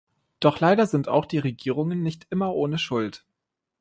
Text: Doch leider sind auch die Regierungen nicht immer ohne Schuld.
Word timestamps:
Doch 0.39 0.59
leider 0.61 0.87
sind 0.87 1.09
auch 1.09 1.25
die 1.25 1.37
Regierungen 1.37 2.01
nicht 2.01 2.25
immer 2.31 2.55
ohne 2.55 2.79
Schuld. 2.79 3.23